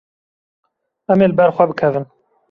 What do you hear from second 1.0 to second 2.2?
Em ê li ber xwe bikevin.